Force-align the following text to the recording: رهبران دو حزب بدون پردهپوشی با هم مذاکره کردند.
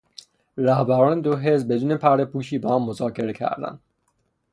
رهبران 0.57 1.21
دو 1.21 1.37
حزب 1.37 1.73
بدون 1.73 1.97
پردهپوشی 1.97 2.57
با 2.57 2.75
هم 2.75 2.83
مذاکره 2.85 3.33
کردند. 3.33 3.79